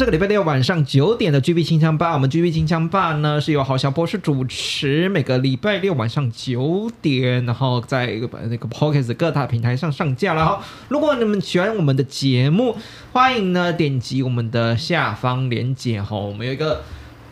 [0.00, 2.14] 这个礼拜六晚上九点的 GB 清枪吧。
[2.14, 10.42] 我们 GB 清枪吧呢是由郝小博士主持，每个礼拜六晚上九点，然后在那个 p o c k e t 各大平台上上架了。
[10.42, 12.74] 哈，如果你们喜欢我们的节目，
[13.12, 16.80] 欢迎呢点击我们的下方链接哈，我们有一个。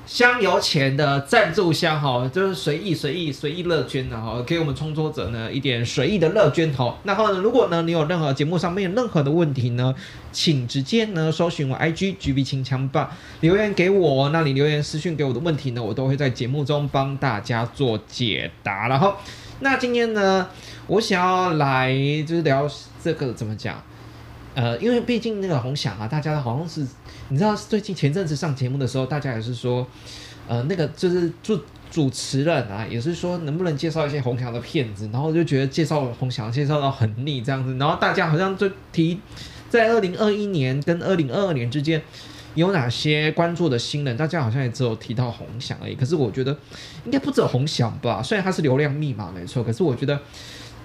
[0.08, 6.96] 香油钱的赞助箱哈，就是随意随意随意乐捐的哈，给我们创作者呢一点随意的乐捐哈。
[7.04, 9.95] 然后呢，如果呢你有任何节目上面任何的问题呢，
[10.32, 18.88] 请直接呢搜寻我 IG GB 清枪吧，留言给我，那你留言私讯给我的问题呢，我都会在节目中帮大家做解答。
[18.88, 19.15] 然后，
[19.60, 20.48] 那今天呢，
[20.87, 21.93] 我想要来
[22.26, 22.66] 就是聊
[23.04, 23.82] 这个怎么讲？
[24.59, 26.84] 呃，因为毕竟那个红翔啊，大家好像是。
[27.28, 29.87] 你知道最近前阵子上节目的时候，大家也是说，
[30.48, 31.60] 呃，那个就是主
[31.92, 39.20] 主持人啊，也是说能不能介绍一些红翔的片子，然后就觉得介绍红翔介绍到很腻这样子，然后大家好像就提
[39.68, 42.02] 在二零二一年跟二零二二年之间
[42.56, 45.95] 有哪些关注的新人，大家好像也只有提到红翔而已。
[45.95, 46.50] 可是我觉得
[47.04, 50.20] 应该不止红翔吧，虽然它是流量密码没错，可是我觉得。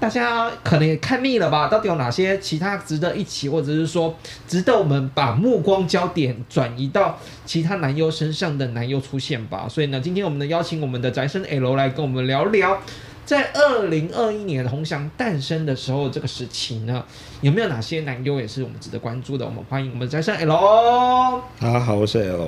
[0.04, 1.70] 大家可能也看腻了吧？
[1.70, 4.14] 到底有哪些其他值得一起，或者是说
[4.46, 9.66] 值得我们把目光焦点转移到其他男优身上的男优出现吧？
[9.70, 12.82] 所以呢，今天我们呢邀请我们的宅生 L 来跟我们聊聊。
[13.24, 17.06] 在二零二一年红翔诞生的时候，这个时期呢，
[17.44, 19.46] 有没有哪些男优也是我们值得关注的？
[19.46, 21.42] 我们欢迎我们的生 L。
[21.60, 22.48] 大家好，我是 L。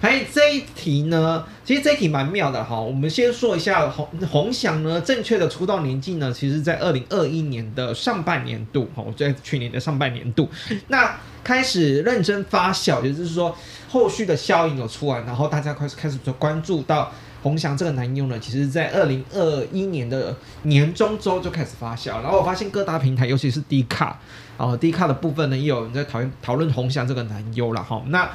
[0.00, 2.80] 哎，这一题呢，其实这一题蛮妙的哈。
[2.80, 10.48] 我们先说一下红红翔呢，正确的出道年纪呢，其实在二零二一年的上半年度哈，在去年的上半年度，
[10.88, 11.14] 那
[11.44, 13.56] 开始认真发酵，也就是说
[13.88, 17.12] 后续的效应有出来，然后大家开始开始关注到。
[17.42, 24.18] 红翔这个男优呢，其实在二零二一年的年中周就开始发酵，然后我发现各大平台，尤其是 D 卡，
[24.56, 28.00] 然后，D 卡的部分呢，也有人在讨论讨论红翔这个男优了哈。
[28.06, 28.30] 那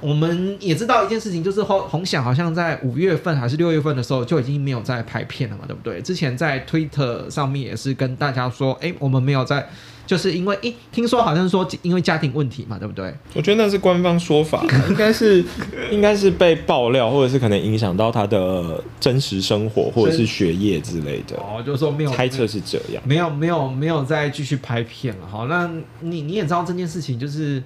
[0.00, 6.00] 我们也知道一件事情，就是红红翔好像在五月份还是六月份的时候就已经没有在拍片了嘛，对不对？
[6.02, 9.68] 之前在 Twitter 上面也是跟大家说，哎，我们没有在。
[10.06, 13.12] 就是因为，诶，听说好像说因为家庭问题嘛，对不对？
[13.34, 15.44] 我觉得那是官方说法， 应该是
[15.90, 21.36] 应该是被爆料，或者是可能影响到他的真实生活或者是学业之类的。
[21.38, 25.26] 哦，就是说没有猜测是这样，没有没有没有再继续拍片了。
[25.28, 25.68] 好，那
[25.98, 27.60] 你你也知道这件事情就是。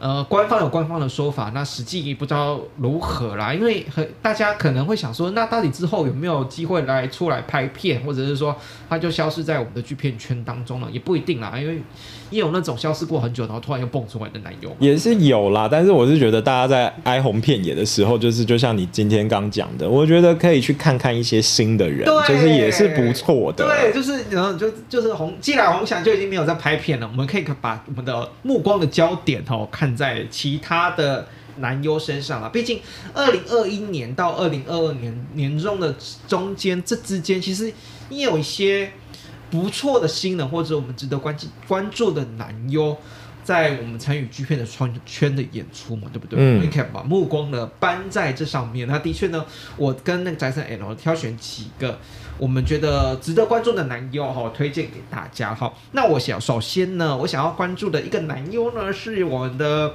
[0.00, 3.52] 呃，官方有官方的说法，那实际不知道如何啦。
[3.52, 8.56] 因为很大家可能会想说，那到底之后有没有机会来出来拍片，或者是说
[8.88, 11.52] 他就消失在我们的剧片圈当中了，也不一定啦。
[11.58, 11.82] 因为
[12.30, 15.68] 也有那种消失过很久，然后突然又蹦出来的男优，也是有啦。
[15.70, 23.66] 但是我是觉得大家在哀鸿遍野的时候，就是就像你今天刚讲的，我觉得可以去看看一些新的人，就是也是不错的。
[23.66, 29.90] 对，就是然后就就是红，既然红翔就已经没有在拍片了，我们可以把我们的目光的焦点哦看。
[30.00, 31.26] 在其他的
[31.56, 32.80] 男优身上了，毕竟
[33.12, 35.94] 二零二一年到二零二二年年中的
[36.26, 37.70] 中间，这之间其实
[38.08, 38.90] 也有一些
[39.50, 42.96] 不错的新人，或者我们值得关注关注的男优，
[43.42, 46.38] 在我们参与剧片的圈圈的演出嘛，对不对？
[46.38, 48.86] 嗯，你可以把目光呢搬在这上面。
[48.86, 49.44] 那的确呢，
[49.76, 51.98] 我跟那个宅森 L 挑选几个
[52.38, 55.72] 我们觉得值得关注的男优哈，推荐给大家哈。
[55.92, 59.94] 那我想首先呢，我想要关注的一个男优呢，是我们的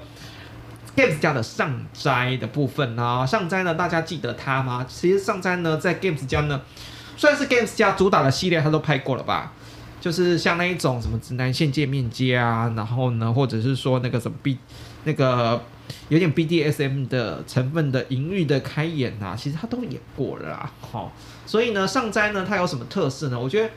[0.96, 3.26] Games 家的上斋的部分啊。
[3.26, 4.86] 上斋呢，大家记得他吗？
[4.88, 6.62] 其实上斋呢，在 Games 家呢，
[7.18, 9.54] 算是 Games 家主打的系列，他都拍过了吧？
[10.00, 14.58] 就是像那一种什么直男线界面接啊，然后呢，或者是说那个什么 B
[15.04, 15.62] 那个。
[16.10, 20.72] 有点 BDSM 的成分的淫欲的开演啊，其实他都演过了啦。
[20.82, 21.12] 好，
[21.46, 23.40] 所以呢，上斋呢，它有什么特色呢？
[23.40, 23.70] 我觉得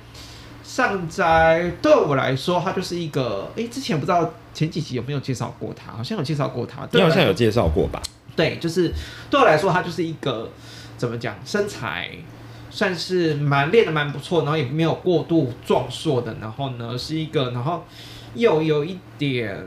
[0.62, 8.00] 上斋对我来说，它就是一个，哎，之前不知道前几集有没有介绍过他，好像有介绍过他，你好像有介绍过吧？
[8.34, 8.90] 对，就是
[9.28, 10.50] 对我来说，他就是一个
[10.96, 12.10] 怎么讲，身材
[12.70, 17.84] 算是蛮练的蛮不错，然后也没有过度壮硕的，然后呢是一个，然后
[18.34, 19.66] 又有一点。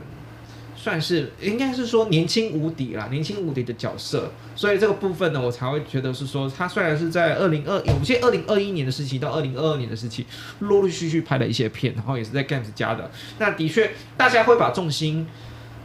[0.74, 10.26] 算是应该是说年轻无敌啦，年轻无敌的角色，所以这个部分呢，我才会觉得是说，他虽然是在二零二，有些二零二一年的时期到二零二二年的时期，
[10.58, 13.08] 陆陆续续拍了一些片，然后也是在 Games 家的，
[13.38, 15.24] 那的确大家会把重心。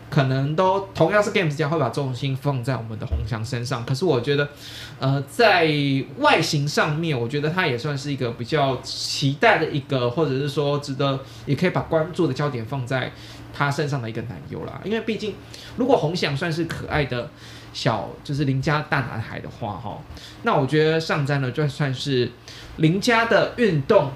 [0.09, 4.47] 可能都同样是 Games 家会把重心放在我们的红翔身上，可是我觉得，
[4.99, 5.67] 呃，在
[6.19, 13.11] 外形上面，我觉得他也算是一个比较期待的一个，或者是说值得也可以把关注的焦点放在
[13.53, 14.79] 他身上的一个男优啦。
[14.83, 15.35] 因为毕竟，
[15.75, 17.29] 如果红翔算是可爱的
[17.73, 19.99] 小，就是邻家大男孩的话，哈，
[20.43, 22.31] 那我觉得上詹呢就算是
[22.77, 24.11] 邻家的运动。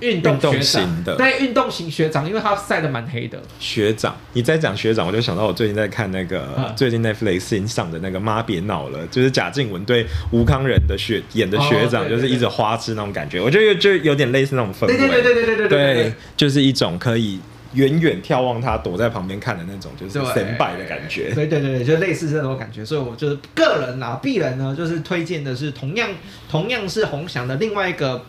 [0.00, 3.40] 运动型的，但运动型学长，因为他晒的蛮黑的。
[3.58, 14.96] 学长，你在讲学长，我就想到我最近在看那个，最近 Netflix 上的那个《妈别闹了》，就是贾静雯对吴康仁的学演的学长，就是一直花痴那种感觉，我觉得就有点类似那种氛围。
[14.96, 15.94] 对对对对对对对。
[15.94, 17.38] 对，就是一种可以
[17.74, 21.32] 远远眺望他躲在旁边看的那种，就是神败的感觉。
[21.34, 26.08] 对对对，就类似这种感觉，所以我就是个人啊，必然呢，就是推荐的是同样
[26.48, 28.24] 同样是红翔的另外一个。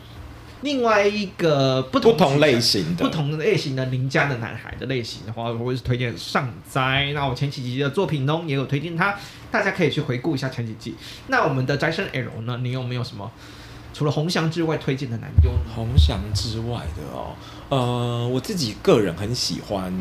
[0.62, 7.12] 另外一个不同类型的、不同类型的邻家的男孩的类型的话，我会是推荐上斋。
[7.14, 9.16] 那我前几集的作品中也有推荐他，
[9.52, 10.96] 大家可以去回顾一下前几集。
[11.28, 12.60] 那我们的斋生 L 呢？
[12.62, 13.32] 你有没有什么
[13.94, 15.52] 除了红翔之外推荐的男优？
[15.76, 17.36] 红翔之外的哦，
[17.70, 19.92] 呃，我自己个人很喜欢，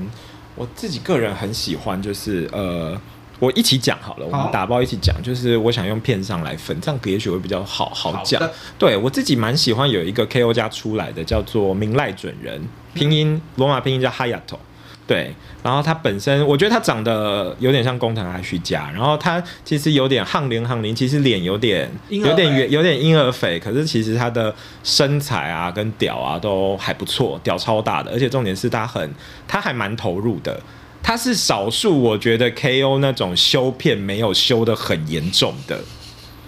[0.54, 3.00] 我自己个人很喜欢，就是呃。
[3.40, 8.40] 我一起讲好了，我们打包一起讲，就是我想用片上来分，这样也许会比较好好讲。
[8.78, 12.62] 对我自己蛮喜欢有一个 K O 家出来的，叫做明赖准人，
[12.94, 14.58] 拼音罗马拼音叫 Hayato。
[15.06, 15.34] 对，
[15.64, 24.54] 然后他本身我觉得他长得有点像工藤阿须加，然后他其实有点憨灵憨灵，其实脸有点有点圆，有点婴儿肥，可是其实他的
[24.84, 29.10] 身材啊跟屌啊都还不错，屌超大的，而且重点是他很
[29.48, 30.60] 他还蛮投入的。
[31.02, 32.98] 它是少数，我觉得 K.O.
[32.98, 35.80] 那种修片没有修的很严重的，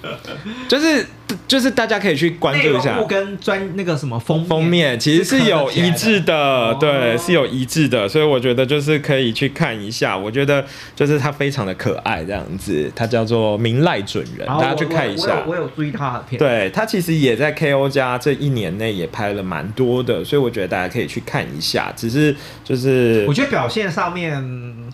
[0.69, 1.07] 就是
[1.47, 10.17] 就是大家可以去关注一下，跟专那个什么封封面其实是有一致的，对，是有一致的，所以我觉得就是可以去看一下。
[10.17, 10.65] 我觉得
[10.97, 15.45] 就是他非常的可爱，这样子，他叫做明赖准人，大家去看一下。
[15.47, 17.89] 我有追他的片，对他其实也在 K.O.
[17.89, 21.93] 家这一年内也拍了蛮多的，所以我觉得大家可以去看一下。
[21.97, 22.35] 只是
[22.65, 24.43] 就是我觉得表现上面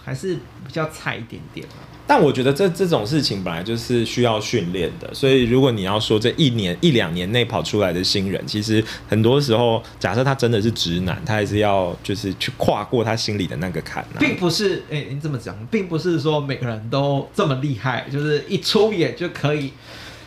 [0.04, 0.34] 还是
[0.66, 1.66] 比较差一点点
[2.08, 14.02] 但我觉得这这种事情本来就是需要训练的，所以如果你要说这一年一两年内跑出来的新人，其实很多时候，假设他真的是直男，他还是要就是去跨过他心里的那个坎。
[14.18, 19.70] 并不是，哎，你这么讲，并不是说每个人都这么厉害，就是一出演就可以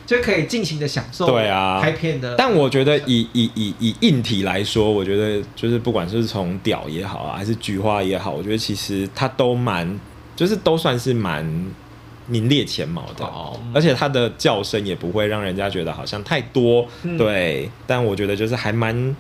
[0.06, 2.36] 就可以尽情的享受对啊拍片的。
[2.38, 10.00] 但我觉得以以以以硬体来说，我觉得就是不管是从屌也好啊，还是菊花也好，我觉得其实他都蛮。
[10.42, 11.46] 就是都算是蛮
[12.26, 16.84] 名列前茅的哦，而且它的叫声也不会让人家觉得好像太多，
[17.16, 17.70] 对。
[17.86, 19.16] 但我觉得就是还蛮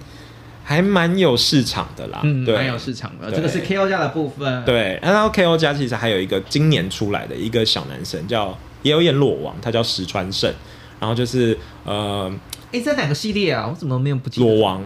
[0.64, 3.32] 还蛮有市场的啦，嗯，蛮有市场的。
[3.32, 4.98] 这个是 K O 家的部分，对。
[5.00, 10.52] 然后 K O 家其实还有一个今年出来的一个小男生，叫也有演裸王，他叫石川胜。
[11.00, 12.34] 然后就是呃，
[12.72, 13.68] 哎，这两个系列啊？
[13.70, 14.42] 我怎么没有不记？
[14.42, 14.84] 裸王。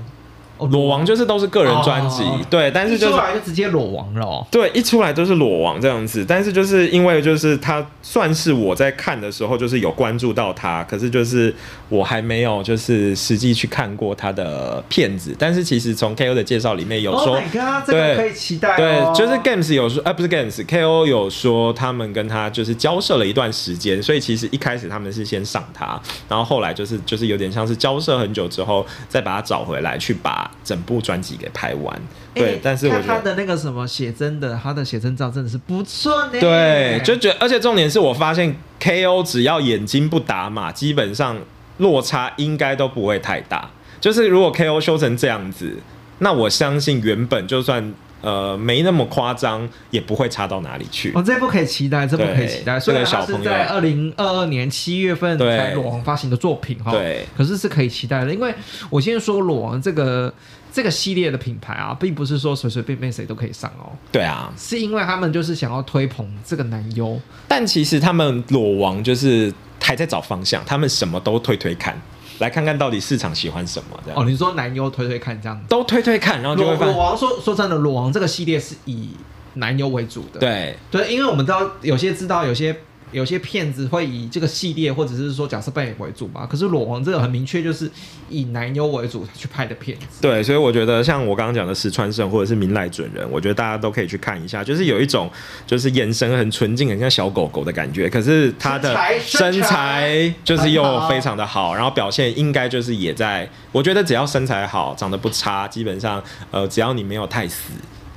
[0.59, 4.47] 裸王就是都是个人专辑，对，但是就出来就直接裸王了。
[4.49, 11.53] 对，一出来都是裸王这样子，但是就是因为就是他算是我在看的时候就是有关注到他，可是就是
[11.89, 15.35] 我还没有就是实际去看过他的片子。
[15.37, 17.37] 但是其实从 K O 的介绍里面有说，
[17.85, 18.77] 对，可以期待。
[18.77, 30.44] 对，就是 Games 有说，哎，不是 Games，K O 有说他们跟他就是交涉了一段时间，所以其实一开始他们是先上他，然后后来就是就是有点像是交涉很久之后再把他找回来去把。
[30.63, 32.01] 整部专辑给拍完，
[32.33, 36.39] 对，但是我他的那个什么写真的，他的写真照真的是不错呢。
[36.39, 39.23] 对，就觉，而且重点是我发现 K.O.
[39.23, 41.37] 只要眼睛不打码，基本上
[41.77, 43.69] 落差应该都不会太大。
[43.99, 44.79] 就是如果 K.O.
[44.79, 45.77] 修成这样子，
[46.19, 47.93] 那我相信原本就算
[48.25, 51.13] 呃没那么夸张，也不会差到哪里去。
[51.15, 52.77] 哦，这部可以期待，这部可以期待。
[52.77, 58.53] 所以他是在二零二二年七月份才裸王发行的作品哈，对，可是是可以期待的，因为
[58.89, 60.33] 我先说裸王这个。
[60.75, 63.95] 这个系列的品牌啊，并不是说随随便便谁都可以上哦。
[64.11, 67.17] 对啊，是因为他们就是想要推捧这个男优，
[67.47, 71.97] 但其实他们裸王就是还在找方向，他们什么都推推看，
[72.39, 73.99] 来看看到底市场喜欢什么。
[74.03, 79.09] 这样哦，你说男优推推看这样，都推推看，然后就会裸王说说真的，裸王这个系列是以
[79.55, 80.39] 男优为主的。
[80.39, 82.75] 对对，因为我们知道有些知道有些。
[83.15, 86.45] 有些片子会以这个系列或者是说角色扮演为主嘛。
[86.45, 87.89] 可是裸王这个很明确就是
[88.29, 90.21] 以男优为主去拍的片子。
[90.21, 95.31] 对，所以我觉得像我刚刚讲的石川胜或者是明濑准人，我觉得大家都可以去看一下，就是有一种
[95.65, 98.09] 就是眼神很纯净，很像小狗狗的感觉。
[98.09, 103.49] 可是他的身材就是又非常的好，然后表现应该就是也在。
[103.71, 107.71] 我觉得只要身材好，长得不差，基本上呃，只要你没有太死。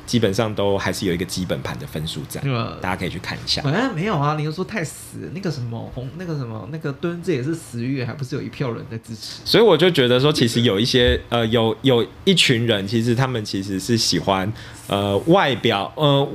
[0.08, 2.40] 基本上都还是有一个基本盘的分数在，
[2.80, 3.60] 大家可以去看一下。
[3.66, 9.42] 哎，没有啊，你又说太死，那个什么红，那个什么那个蹲，这也是死月，还不是有一票人在支持。
[9.44, 14.50] 所以我就觉得说，其实有一些呃，有有一群人，其实他们其实是喜欢
[14.86, 16.26] 呃外表，呃，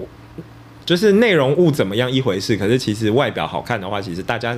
[0.85, 4.55] 就是内容物怎么样一回事，可是其实外表好看的话，其实大家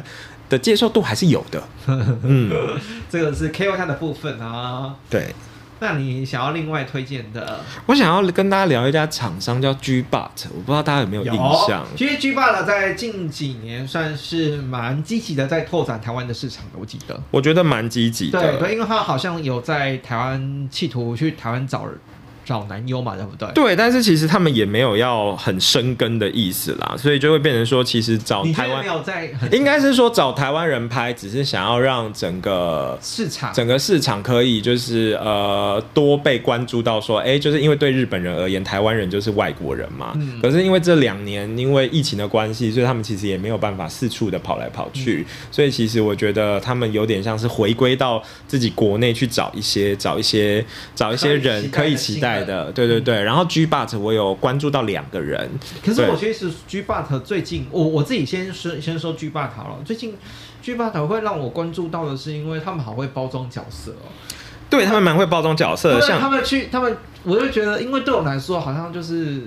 [0.49, 1.63] 的接受度还是有的。
[1.87, 2.51] 嗯，
[3.09, 4.93] 这个是 K O 它的部分啊。
[5.09, 5.33] 对。
[5.79, 7.59] 那你想要另外推荐的？
[7.85, 11.33] 我想要跟大家聊一家厂商叫 G Bot，我不知道大家有没有印
[11.67, 11.85] 象。
[11.97, 16.79] 其实 G Bot 在近几年算是蛮积极的，在拓展台湾的市场的。
[16.79, 18.41] 我记得，我觉得蛮积极的。
[18.41, 21.95] 对对，因为他好像有在台湾企图去台湾找人。
[22.45, 23.49] 找男优嘛，对不对？
[23.53, 40.13] 对，但是其实他们也没有要很深根的意思啦，所以就会变成说，其实找台湾没有在，应该是说找台湾人拍，只是想要让整个市场，整个市场可以就是呃多被关注到，说哎，就是因为对日本人而言，台湾人就是外国人嘛。
[40.15, 40.39] 嗯。
[40.39, 52.34] 可是因为这两年因为疫情的关系，所以他们其实也没有办法四处的跑来跑去，所以其实我觉得他们有点像是回归到自己国内去找一些找一些找一些人可以期待。
[52.43, 55.49] 的对对对，然后 G But 我有关注到两个人，
[55.85, 60.17] 可是我其实 G But 最近我我自己先说先说 G But 好了，最近
[60.61, 64.09] G But 会让我关注到的是，因为他们好会包装角色哦，
[64.69, 69.43] 对他们蛮会包装角色，像他们去他们，我就觉得，因为对我来说，好像就是。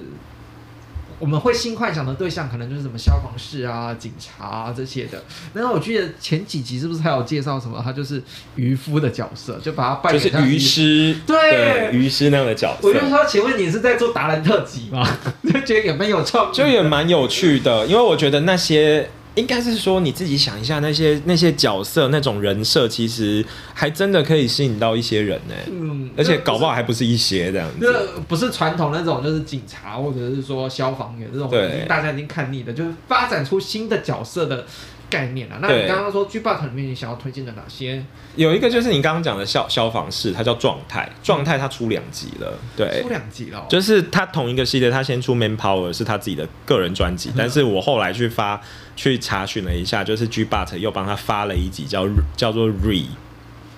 [1.18, 5.22] 我们会新幻想的对象可能就是什么消防士啊、警察啊这些的。
[5.52, 7.80] 然后我记得前几集是不是还有介绍什么？
[7.84, 8.22] 他就是
[8.56, 12.88] 渔夫的角色，就把他扮成就是渔师，对，渔师那样的角色。
[12.88, 15.06] 我就说，请问你是在做达人特辑吗？
[15.44, 19.10] 就觉得也蛮有创，就也蛮有趣的，因为我觉得那些。
[19.38, 25.54] 应该是说你自己想一下，那些那些角色那种人设，其实还真的可以吸引到一些人呢。
[25.70, 27.76] 嗯，而且搞不好还不是一些这样子。
[27.80, 34.66] 这不是传统那种，就是警察或者是说消防员这种，对，大家已经看腻的，就是发展出新的角色的
[35.10, 35.58] 概念啊。
[35.60, 38.04] 那你刚刚说《G But》里面你想要推荐的哪些？
[38.36, 43.66] 有一个就是你刚刚讲的消消防士，它叫状态，状态它出两集了，对，出两集了。
[43.68, 48.60] 就是它同一个系列，它先出《Man Power》是他自己的个人专辑，但是我后来去发。
[48.98, 52.04] 去查询了一下，就是 G But 又帮他发了一集叫
[52.36, 53.06] 叫做 Re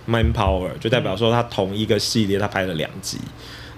[0.09, 3.19] Manpower，就代表说他同一个系列他拍了两集，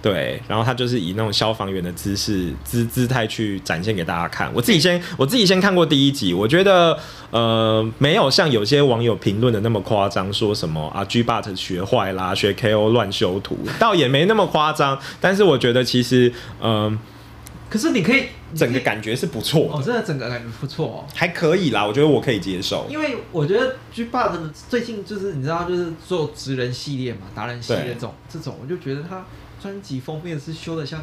[0.03, 4.51] 对，然后他就是以那种消防员的姿势姿姿态去展现给大家看。
[4.53, 6.99] 我自己先我自己先看过第一集，我觉得
[7.31, 14.99] 呃没有像有些网友评论的那么夸张，说什么啊 G But 学坏啦，学 KO 乱修图，倒也没那么夸张。
[15.21, 16.99] 但是我觉得其实嗯。
[17.71, 22.87] 可是你可以，整个感觉是不错哦，真的整个感觉不错哦，还可以啦，我觉得我可以接受。
[22.91, 29.25] 因为我觉得 G b o 最近就是你知道，就是做职人系列嘛，达人系列这种这种，我就觉得他
[29.63, 31.01] 专辑封面是修的像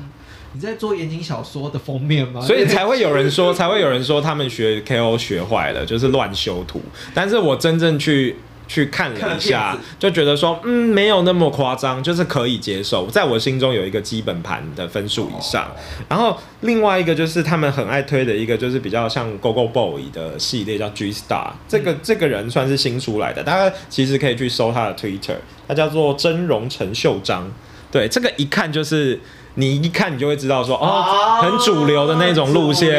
[0.53, 2.41] 你在做言情小说的封面吗？
[2.41, 6.81] 所以才会有人说， 才会有人说他们学 KO 学坏了，就是乱修图。
[7.13, 8.35] 但是我真正去。
[8.71, 15.71] 去看了一下，就觉得说，嗯，没有那么夸张，就是可以接受，在我心中有一个基本盘的分数以上。
[16.07, 21.49] 然后另外一个就是他们很爱推的一个，就是比较像 Go Go Boy 的系列，叫 G Star。
[21.67, 25.37] 这个这个人算是新出来的，大家其实可以去搜他的 Twitter，
[25.67, 27.51] 他叫做真容陈秀章。
[27.91, 29.19] 对，这个一看就是。
[29.55, 32.93] 你一看，你就会知道说，哦，很主流的那种路线，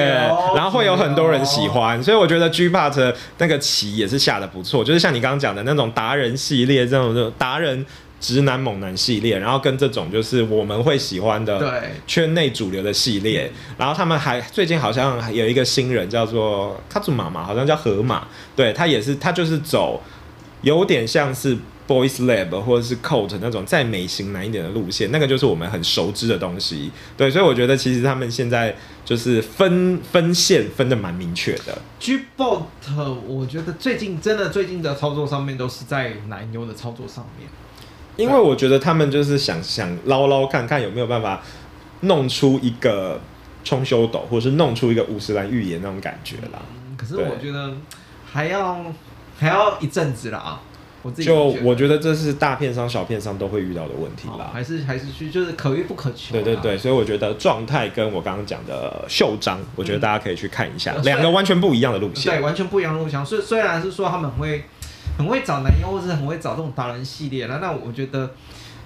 [0.55, 7.87] 然后会有很多人喜欢，所以我觉得 G Part 那个棋也是下的不错，就是像你刚刚讲的那种达人系列，这种达人
[8.21, 20.03] 直男猛男系列，然后跟这种就是我们会喜欢的圈内主流的系列，然后他们还最近好像有一个新人叫做卡祖玛嘛，好像叫河马，对他也是，他就是走
[20.61, 21.57] 有点像是。
[21.91, 26.93] Boys Lab 或者是 Coat 那种再美型男一点的路线，那个就是我们很熟知的东西。
[27.17, 31.77] 对，所以我觉得其实他们现在就是分分线分的蛮明确的。
[31.99, 32.63] G Bot，
[33.27, 37.49] 我觉得最近真的最近的操作上面都是在男优的操作上面，
[38.17, 41.43] 因为我觉得他们就是想想捞捞看看有没有办法
[42.03, 43.21] 弄出一个
[43.65, 46.63] 冲修斗，或者是弄出一个五十岚预言那种感觉啦。
[46.97, 47.75] 可是我觉得
[48.31, 48.85] 还要
[49.37, 50.63] 还要一阵子了啊。
[51.03, 54.45] 我自己就我觉得这是大片商、小片商都会遇到的问题啦。
[54.45, 56.33] 好还是还是去就是可遇不可求。
[56.33, 56.61] 对对。
[56.61, 63.25] 对，所以我觉得状态跟我刚刚讲的袖章，我觉得大家可以去看一下，嗯两个完全不一样的路对，完全不一样的路线。
[63.25, 64.65] 虽虽然是说他们很会
[65.17, 68.33] 很会找男优，或是很会找这种达人系列那，那我觉得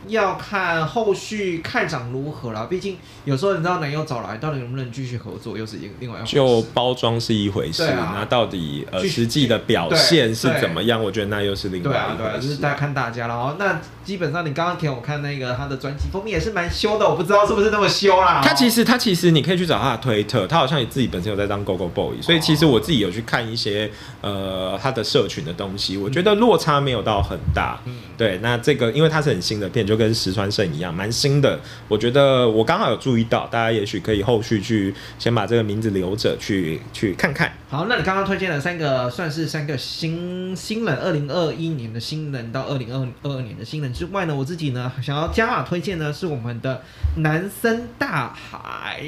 [0.08, 2.66] 要看后续看涨如何啦。
[2.68, 6.36] 毕竟有时候你知道男友找来，到底能不能继续合作，又是一个另外一回事。
[6.36, 11.02] 就包装是一回事，啊那到底呃实际的表现是怎么样？
[11.02, 12.48] 我觉得那又是另外对啊，对啊，一回事。
[12.48, 13.56] 就是大家看大家了哦。
[13.58, 18.42] 那基本上你刚刚给我看那个他的专辑封面也是蛮修的，我不知道是不是那么修啦。
[18.44, 23.88] 他其实实他其实你可以去找他的推特，他好像也自己本身有在当 Go Go Boy，所以其实我自己有去看一些
[24.20, 27.78] 呃他的社群的东西，我觉得落差没有到很大。
[27.86, 31.60] 嗯对，那这个因为它是很新的片，就就跟石川胜一样，蛮新的。
[31.86, 37.52] 我觉得我刚好有注意到，大家也许可以后续去先把这个名字留着，去去看看。
[37.68, 46.82] 好，那你刚刚推荐了三个，算是三个新新人，二零二一年的新人到二零二二年的新人之外呢，我自己呢想要加码推荐呢是我们的
[47.18, 49.04] 南森大海。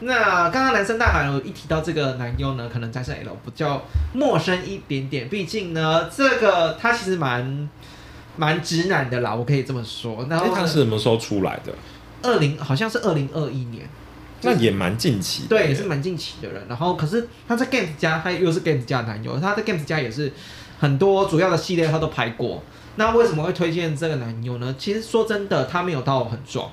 [0.00, 3.82] 那刚刚南森大海有一提到这个男优呢，可能在是 L 比较
[4.14, 7.68] 陌生一点点，毕竟呢这个他其实蛮
[8.36, 10.26] 蛮直男的啦，我可以这么说。
[10.28, 11.72] 然哎、后他是什么时候出来的？
[12.22, 13.88] 二零好像是二零二一年。
[14.44, 15.50] 那也蛮近期的。
[15.50, 16.60] 对，也是蛮近期的人。
[16.68, 20.32] 然后，可是他在 Games 家，他又是 Games 家的男友，他在 Games 家也是
[20.80, 22.60] 很多主要的系列他都拍过。
[22.96, 24.74] 那为什么会推荐这个男友呢？
[24.76, 26.68] 其实说真的，他没有到很壮，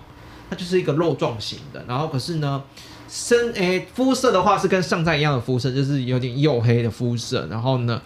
[0.50, 1.86] 他就是一个肉壮型的。
[1.88, 2.64] 然后可是呢，
[3.08, 7.48] 身诶肤色的话是跟上在一样的肤色，就是有点黝黑的肤色。
[7.52, 8.02] 然后呢，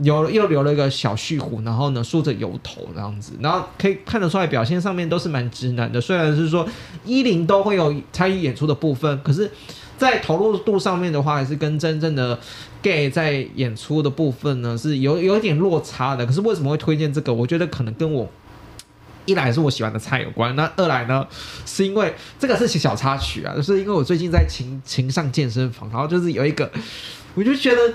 [0.00, 6.00] 有又留了一个小蓄胡，然后呢梳着油头这样子，然后可以看得出来表现上面都是蛮直男的。
[6.00, 6.66] 虽然是说
[7.04, 9.50] 一零都会有参与演出的部分，可是，
[9.96, 12.38] 在投入度上面的话，还是跟真正的
[12.82, 16.26] gay 在演出的部分呢是有有一点落差的。
[16.26, 17.32] 可是为什么会推荐这个？
[17.32, 18.28] 我觉得可能跟我。
[19.28, 21.26] 一来是我喜欢的菜有关，那二来呢，
[21.64, 26.70] 是因为这个是小插曲啊，就是因为我最近在情情上健身房，然后就是有一个，
[27.34, 27.92] 我就觉得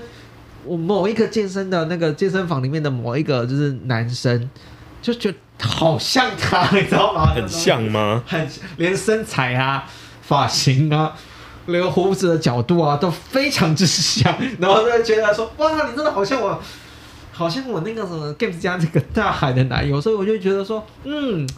[0.64, 4.48] 我某一个健身的那个健身房里面的某一个就是男生，
[5.00, 7.26] 就觉得好像他，你知道吗？
[7.34, 8.22] 很像吗？
[8.26, 9.88] 很连身材啊、
[10.22, 11.14] 发型啊、
[11.66, 16.60] 留胡子的角度啊都非常之像，然后就觉得说哇，你真的好像我，
[17.32, 21.48] 好像我那个什么 Games 家那个大海的男友，所以我就觉得说，嗯。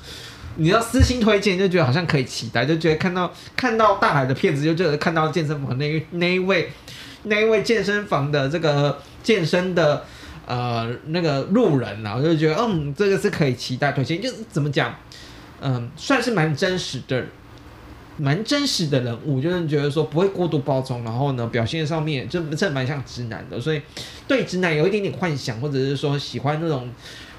[0.56, 6.70] 你要私心推荐，就觉得好像可以期待，就觉得看到看到大海的片子，就觉得看到健身房那一那一位
[7.24, 10.04] 那一位健身房的这个健身的
[10.46, 14.94] 呃那个路人啊，我就觉得嗯，这个是可以期待推荐，就是怎么讲，
[15.60, 17.24] 嗯，算是蛮真实的，
[18.16, 23.82] 蛮真实的人物，就是觉得说不会过度包装，然后呢表现上面就真的蛮像直男的，所以
[24.26, 26.88] 对直男有一点点幻想，或者是说喜欢那种。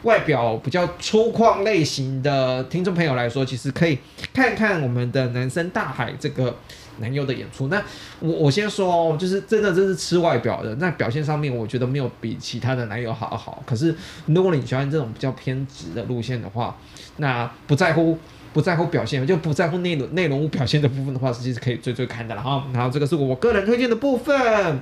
[0.03, 3.97] 外表比较粗犷类型的听众朋友来说，其实可以
[4.31, 6.55] 看看我们的男生大海这个
[6.99, 7.67] 男优的演出。
[7.67, 7.81] 那
[8.19, 13.63] 我我先说哦，就是真的这是吃外表的，那表现上面我觉得没有比其他的男友好好。
[13.65, 13.95] 可是
[14.27, 16.77] 如果你喜欢这种比较偏执的路线的话，
[17.17, 18.17] 那不在乎
[18.53, 22.65] 不在乎表现，就不在乎内容内容物表现的部分的话，其实可以追追看的了哈。
[22.73, 24.79] 然后这个是我个人推荐的部分。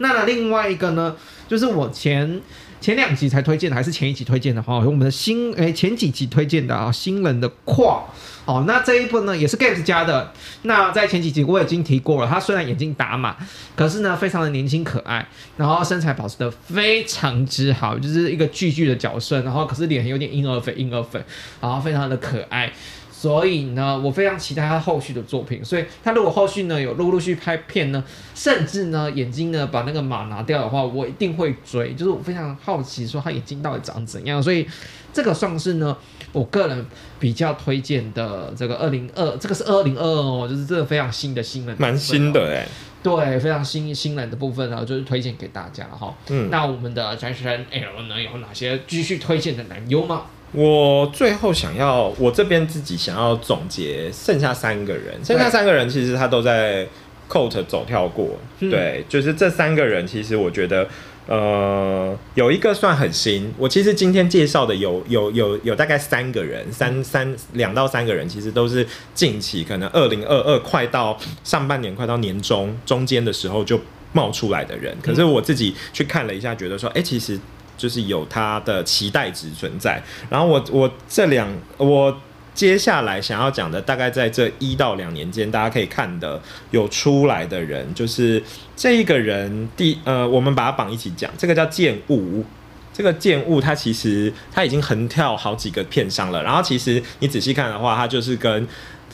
[0.00, 1.16] 那另外一个呢，
[1.48, 2.40] 就是我前
[2.80, 4.74] 前两集才推荐的，还是前一集推荐的哈？
[4.80, 8.04] 有我们的新诶、前几集推荐的啊，新人的跨
[8.44, 10.32] 哦，那这一部呢也是 Games 家的。
[10.62, 13.36] 那在前几集我已经提过了，他虽然眼睛打码，
[13.76, 21.22] 可是呢非常的年轻可爱，然后身材保持的非常之好，就是一个巨巨的角色，然后可是脸有点婴儿肥婴儿肥，
[21.60, 22.72] 然后非常的可爱。
[23.18, 25.64] 所以呢，我非常期待他后续的作品。
[25.64, 31.94] 所以他如果后续呢有陆陆续拍片呢，甚至呢眼睛呢把那个码拿掉的话，我一定会追。
[31.94, 34.40] 就是我非常好奇说他眼睛到底长怎样。
[34.40, 34.64] 所以
[35.12, 35.96] 这个算是呢
[36.30, 36.86] 我个人
[37.18, 42.54] 比较推荐的这个二零二，这个是二零二二哦，就是这个非常新的新人，蛮新的。
[42.54, 42.68] 哎、
[43.02, 46.14] 对，非常新新人的部分呢，就是推荐给大家了哈。
[46.28, 50.22] 嗯，那我们的宅神 L 呢有哪些继续推荐的男优吗？
[50.52, 56.86] 我最后想要，我这边自己想要总结，剩下三个人，剩下三个人其实他都在
[57.28, 60.88] Coat 走跳过，嗯对，就是这三个人，其实我觉得。
[61.30, 73.78] 呃，有一个算很新，我其实今天介绍的有有有有大概三个人，三三两到三个人，其实都是近期可能二零二二快到上半年快到年中中间的时候就
[74.14, 74.96] 冒出来的人。
[75.02, 77.38] 可是我自己去看了一下，觉得说，哎、其实
[77.78, 80.02] 就是有他的期待值存在。
[80.28, 82.14] 然后我我这两我
[82.52, 86.38] 接下来想要讲的，大概在这一到两年间，大家可以看的
[86.72, 88.42] 有出来的人，就是
[88.76, 92.44] 这一个人第呃，我们把它绑一起讲，这个叫剑雾。
[92.92, 98.66] 这个剑物它其实它已经横跳好几个片商了，然后其实你仔细看的话，它就是跟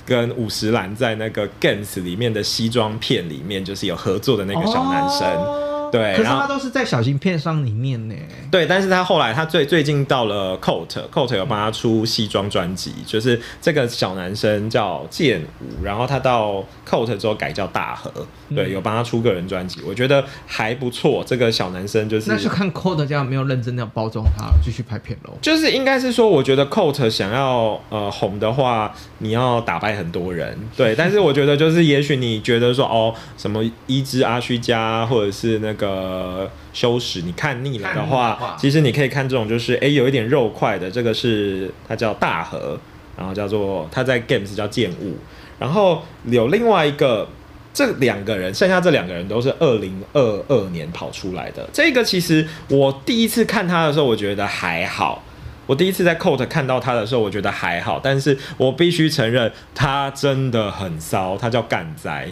[0.07, 5.74] 跟五十岚在那个 Gans 里面的西装片里面就是有合作的那个小男生。
[5.95, 8.15] 对，可是他都是在小型片商里面呢。
[8.51, 18.11] 对，但是他后来他最最近到了 Coat，Coat 有帮他出西装专辑，就是这个小男生叫剑舞，然后他到 Coat 之后改叫大河，
[18.53, 21.23] 对，有帮他出个人专辑，我觉得还不错。
[21.25, 25.39] 这个小男生就是那是看 Coat 这样没有认真的包装他，继续拍片喽。
[25.41, 30.93] 就是应该是说，我觉得 Coat 想要呃红的话，你要打败很多人，对。
[30.97, 35.84] 但是我觉得就是也许你觉得说哦，什么一之阿虚加或者是那个。
[35.85, 42.79] 呃，修饰你看腻了的话，其实你可以看这种，就是哎，有一点肉块的，这个是它叫大河，
[43.17, 45.17] 然后叫做它在 Games 叫剑舞，
[45.59, 47.29] 然后有另外一个，
[47.73, 51.69] 这两个人，剩下这两个人都是二零二二年跑出来的。
[51.73, 55.23] 这个其实我第一次看他的时候，我觉得还好。
[55.67, 62.29] 我第一次在 Coat 看到他的时候，我觉得还好，但是我必须承认，他真的很骚，他叫干灾。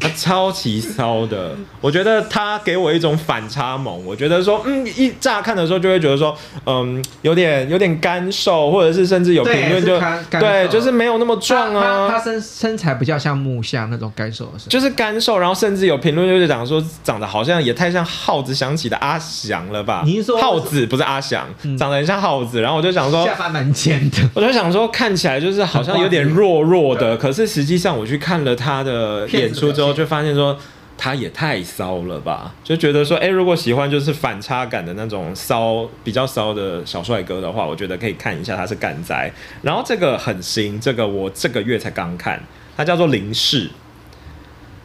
[0.00, 4.04] 他超级骚的，我觉得他给我一种反差萌。
[4.06, 10.00] 我觉得说，嗯，一乍看的时候就会觉得说，嗯，有点有点干瘦，或者是甚至有评论就
[10.38, 12.08] 对，就是没有那么壮啊。
[12.08, 15.38] 他身身材比较像木下那种干瘦的，就是干瘦。
[15.38, 20.02] 然后甚至有评论就是讲说，长得好像也太像耗子想起的阿翔了吧？
[20.06, 22.60] 你是说耗子不是阿翔，长得很像耗子。
[22.60, 24.18] 然后我就想说，下巴蛮尖的。
[24.34, 29.72] 我就想说，看起来就是好像有点弱弱的，可是实际上我去看了他的演出。
[29.72, 30.54] 之后就发现说
[30.98, 39.32] 他也太骚了吧，就觉得说，哎，如果喜欢就是反差感的那种骚，比较骚的小帅哥的话，我觉得可以看一下他是干仔。
[39.62, 42.38] 然后这个很新，这个我这个月才刚看，
[42.76, 43.70] 他叫做林氏，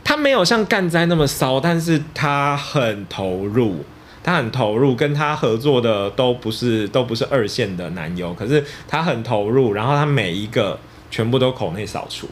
[0.04, 3.84] 他没有像干仔那么骚，但是他很投入，
[4.24, 10.80] 他很投入，跟他合作的都不是都不是二线的男优，可是他很投入，然后他每一个
[11.12, 12.28] 全部都口内扫除。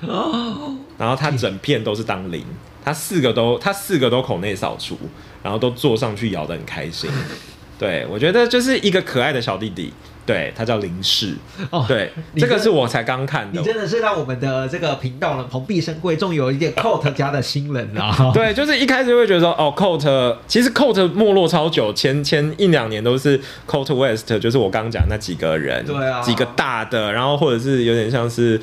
[0.00, 2.44] 哦， 然后他整片都是当零，
[2.84, 4.96] 他四个都他四个都口内扫除，
[5.42, 7.10] 然后都坐上去咬的很开心。
[7.78, 9.92] 对我觉得就是一个可爱的小弟弟，
[10.26, 11.36] 对他叫林氏。
[11.70, 13.60] 哦，对，这个是我才刚看的。
[13.60, 18.12] 你真的是让我们的这个频道呢蓬荜生辉，终于有一点 Coat 家的新人了。
[18.34, 28.60] 对，就是一开始会觉得说，哦，Coat 其实 Coat 没落超久，前前一两年都是 Coat West，就是我刚刚讲那几个人，对啊，几个大的，然后或者是有点像是。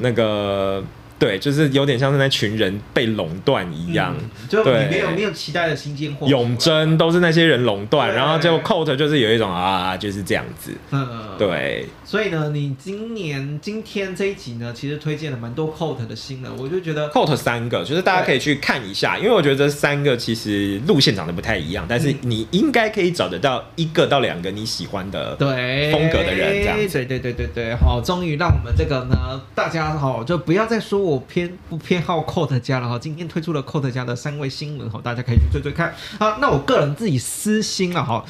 [0.00, 0.82] 那个
[1.20, 4.16] 对，就是有点像是那群人被垄断一样，
[4.48, 6.26] 就你没有没有期待的新鲜货。
[6.26, 10.72] 永贞都是那些人垄断，然后就 Coat 就是有一种啊，就是这样子。
[10.90, 11.06] 嗯，
[11.38, 11.86] 对。
[12.06, 26.76] 所以呢，你今年今天这一集呢，其实推荐了蛮多 Coat 的新人，我就觉得 Coat 三个，就是大家可以去看一下，因为我觉得这三个其实路线长得不太一样，但是你应该可以找得到一个到两个你喜欢的对风格的人，这样。
[26.90, 30.24] 对对对对对，好，终于让我们这个呢，大家好。
[30.24, 35.92] 就不要再说我我偏不偏好 Coat 家了哈，今天推出了 Coat 家的三位新闻哈，大家可以去追追看。
[36.20, 38.24] 好，那我个人自己私心了哈，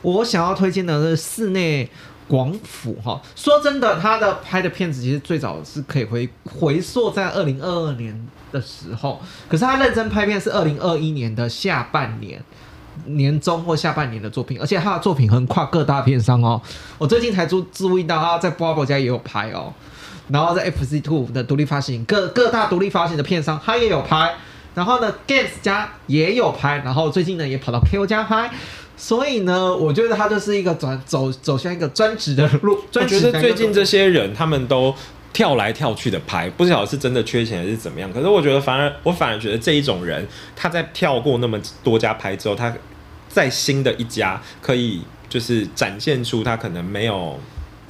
[0.00, 1.90] 我想要推荐的是室内
[2.26, 3.20] 广府哈。
[3.36, 8.18] 说真的，他的拍的片子其实最早是可以回回溯在二零二二年
[8.50, 12.42] 的时候，可是他认真拍片是二零二一年的下半年
[13.04, 16.58] 年中或下半年的作品，而且他的作品横跨各大片商哦。
[16.96, 19.70] 我最近才注注意到他在 Bobo 家也有拍哦。
[20.32, 24.34] 然后在 FC Two 的独立发行，各各大独立发行的片商他也有拍，
[24.74, 28.50] 然后呢 Games 家也有拍，然后最近呢也跑到 KO 家拍，
[28.96, 32.78] 所以呢，我觉得他就是一个转走走向一个专职的路。
[32.94, 34.94] 我觉得最近这些人他们都
[35.34, 38.10] 跳来跳去的拍，不晓得是真的缺钱还是怎么样。
[38.10, 42.74] 可是我觉得反而我反而觉得这一种人，他在跳过那么多家拍之后，他
[43.28, 47.38] 在新的一家可以就是展现出他可能没有。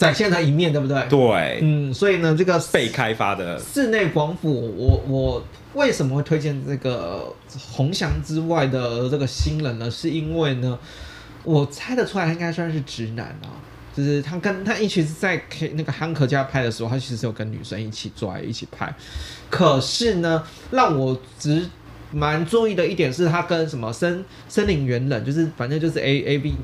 [0.03, 1.01] 展现他一面，对不对？
[1.09, 7.33] 对，嗯，所以呢，这个被开发的室内广府，我我为什么会推荐这个
[7.71, 9.89] 红翔之外的这个新人呢？
[9.89, 10.77] 是因为呢，
[11.45, 13.55] 我猜得出来他应该算是直男啊，
[13.97, 18.93] 就是他跟他一起在 K 那个汉克家拍的时候，他其实有跟女生一起做一起拍，
[19.51, 21.65] 可是呢，让我只
[22.11, 26.55] 蛮注意的一点是他跟什么森森林猿人，就是反正就是 A A B。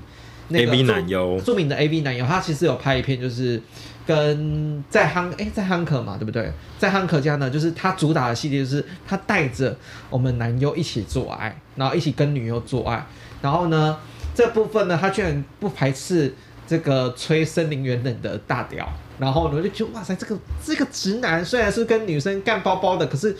[0.50, 3.60] A V 男优，著名的 A V 男优，他其实有拍一片，就是
[4.06, 6.50] 跟在汉哎在汉克嘛，对不对？
[6.78, 9.76] 在汉克家呢，就是他主打的系列，就是他带着
[10.08, 13.06] 我们男优一起做爱，然后一起跟女优做爱，
[13.42, 13.98] 然后呢
[14.34, 16.34] 这部分呢，他居然不排斥
[16.66, 23.36] 这个吹森林原冷的大屌，然后呢我就觉得哇塞，这个这个直男虽然是跟女生干包包的，可是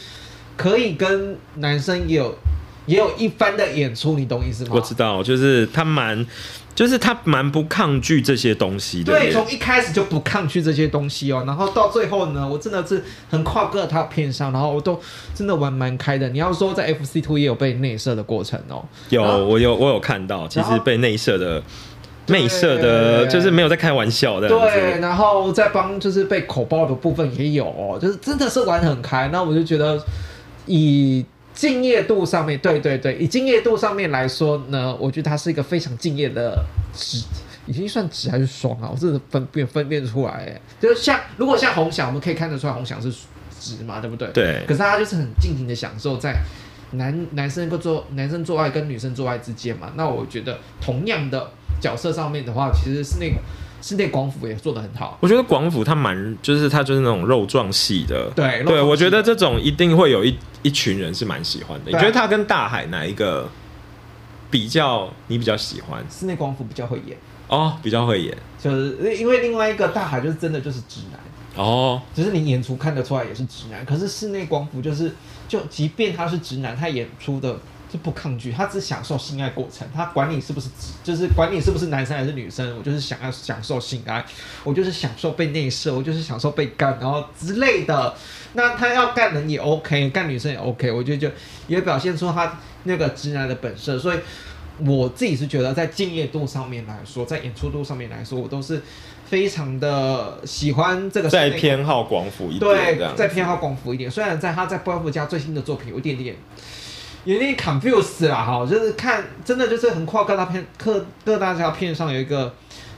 [0.57, 2.37] 可以跟男生也有
[2.89, 4.71] 也有一番的演出，你懂意思吗？
[4.73, 6.27] 我知道，就是他蛮。
[6.75, 9.13] 就是他蛮不抗拒这些东西的。
[9.13, 14.97] 对，从一开始就不抗拒这些东西哦，然后到最后呢，我真的是很跨各他片上，然后我都
[15.35, 16.29] 真的玩蛮开的。
[16.29, 21.61] 你要说在 F C Two 也有被内射的过程哦，有，我有，我有看到，其实被内射的。
[22.29, 24.49] 内射的，就是没有在开玩笑的。
[24.49, 29.29] 对，然后在帮就是被口爆的部分也有哦，就是真的是玩很开。
[29.33, 30.01] 那我就觉得
[30.67, 31.25] 以
[31.59, 37.25] 敬业度上面，对对对，以敬业度上面来说呢，我觉得他是一个非常敬业的直，
[37.67, 38.89] 已经算直还是双啊？
[38.93, 43.13] 我真的分辨分辨出来，就是像如果像红翔，我们可以看得出来红翔是
[43.59, 44.29] 直嘛，对不对？
[44.33, 44.63] 对。
[44.69, 46.37] 可是他就是很尽情的享受在
[46.93, 49.91] 男男生做男生做爱跟女生做爱之间嘛。
[49.97, 51.51] 那我觉得同样的。
[51.81, 53.37] 角色上面的话，其实是那个
[53.81, 55.17] 室内广府也做的很好。
[55.21, 58.31] 我觉得广府他蛮，就是他就是那种肉状系的。
[58.35, 61.91] 对对，我觉得这种一定会有一一群人是蛮喜欢的。
[61.91, 63.49] 你觉得他跟大海哪一个
[64.51, 65.09] 比较？
[65.29, 66.05] 你比较喜欢？
[66.11, 73.85] 室内广府比较会演哦，比较会演，就是因为另外一个大海就是真的就是直男哦，只是你演出看得出来也是直男。
[73.87, 75.13] 可是室内广府就是，
[75.47, 77.57] 就即便他是直男，他演出的。
[77.91, 80.69] 就不抗拒，他只享受性爱过程，他管你是不是，
[81.03, 84.23] 就是管你是不是男生还是女生，我就是想要享受性爱，
[84.63, 88.15] 我就是享受被内射，我就是享受被干，然后之类的。
[88.53, 91.31] 那他要干人也 OK，干女生也 OK，我觉得就
[91.67, 93.99] 也表现出他那个直男的本色。
[93.99, 94.19] 所以
[94.85, 98.83] 我自己是觉得，在敬业度上面来说，在演出度上面来说，我都是
[99.25, 101.29] 非常的喜欢这个。
[101.31, 104.11] 再偏好广府一点，对，再偏好广府一点。
[104.11, 106.37] 虽然在他在波夫家最新的作品有一点点。
[107.29, 112.55] 有点 confuse 啦，哈，就是看真的就是横跨各大片各各大家片上有一个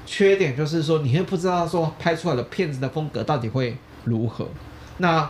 [0.06, 4.46] 缺点，就是说你会不知道说拍出来的片子的风格到底会如何。
[4.98, 5.28] 那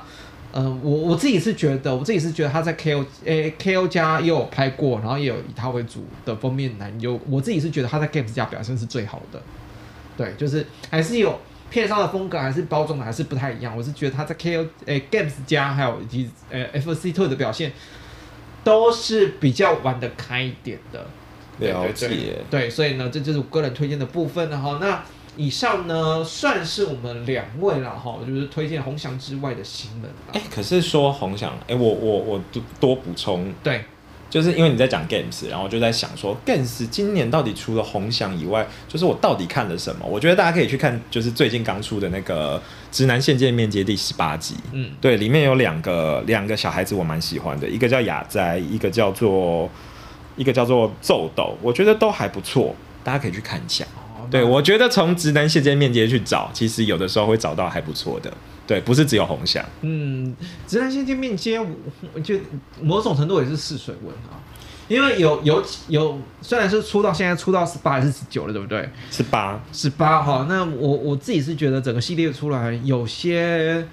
[0.53, 9.41] 呃，我我自己是觉得，我自己是觉得他在 K O 诶 K O 家也有拍过，然后也有以他为主的封面男优，我自己是觉得他在 Games 家表现是最好的。
[10.15, 13.75] 对，就是还是有片上的风格，还是包装的还是不太一样。
[13.75, 17.73] 我是觉得他在 K O 诶 Games 家还有以及呃 F C Two 的表现。
[18.63, 21.07] 都是比较玩得开一点的，
[21.59, 22.37] 了解。
[22.51, 24.79] 对，所以呢，这就是我个人推荐的部分了哈。
[24.81, 25.03] 那
[25.37, 30.11] 以上呢，算是我们两位了哈，就是推荐红翔之外的新人。
[30.33, 33.85] 哎，可是说红翔，哎，我我我多多补充，对。
[34.31, 40.07] 就是因为你在讲 games，然后我就在想说，games 今年到底除了红翔以外，就是我到底看了什么？
[40.07, 42.57] 我觉得大家可以去看，就是最近刚出的那个
[42.93, 44.55] 《直男现见面接》第十八集。
[44.73, 49.69] 嗯，对，里面有两个两个小孩子，我蛮喜欢的，一个叫雅哉，一个叫做
[50.37, 53.85] 一个叫做奏斗，我觉得都还不错，大家可以去看一下。
[54.31, 58.33] 对，我觉得从直男线接面接去找，其实有的时候会找到还不错的。
[58.67, 59.65] 对，不是只有红翔。
[59.81, 60.35] 嗯，
[60.67, 61.59] 直男线接面接，
[62.15, 62.45] 我觉得
[62.81, 64.39] 某种程度也是试水温啊，
[64.87, 68.89] 因为有有有，虽然是出到现在出到十八还是十九了，对不对？
[69.11, 70.47] 十八，十八哈。
[70.49, 73.87] 那我我自己是觉得整个系列出来有些。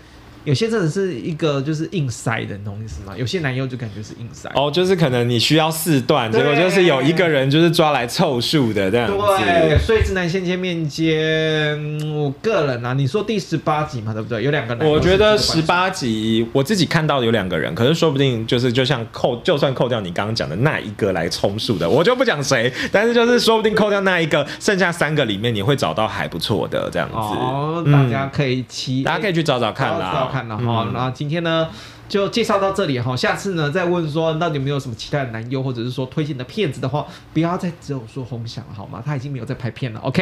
[0.47, 3.13] 有些真的是一个就是硬塞的，懂意思吗？
[3.17, 9.13] 有些男优就感觉是硬塞哦，就是可能你需要四段，结果就是有一个人就是抓来凑数的这样子。
[9.43, 11.77] 对，所以直男先见面接，
[12.15, 14.41] 我个人啊，你说第十八集嘛，对不对？
[14.41, 27.15] 有两个男，我觉得十八集我自己看到有两个人，可是说不定就是就像扣，就算扣掉你刚刚讲的那一个来充数的，我就不讲谁，但是就是说不定扣掉那一个，剩下三个里面你会找到还不错的这样子。
[27.17, 30.35] 哦，大家可以期，大家可以去找找看啦。
[30.37, 31.67] 看了哈，那今天呢
[32.07, 33.15] 就介绍到这里哈。
[33.15, 39.01] 下次呢再问说到底有没有什么其他的男优或者是说推荐的片子的话，不要再只有说红翔了好吗？
[39.03, 39.99] 他已经没有在拍片了。
[40.01, 40.21] OK，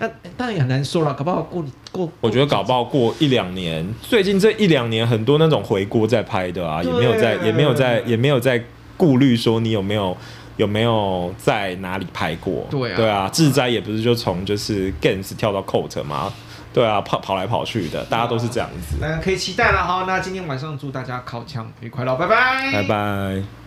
[0.00, 8.60] 那当然也很难说了，搞不好过过，我觉得搞不好过一两年，最近这一两年很多那种回锅在拍的啊，也没有在也没有在也没有在
[8.96, 10.16] 顾虑说你有没有
[10.56, 12.66] 有没有在哪里拍过。
[12.68, 16.32] 对啊，对啊，志哉也不是就从就是 Games 跳到 Coat 吗？
[16.72, 18.96] 对啊，跑跑来跑去的，大家都是这样子。
[19.00, 20.04] 那可以期待了哈。
[20.06, 23.57] 那今天晚上祝大家烤枪愉快喽，拜拜，拜拜。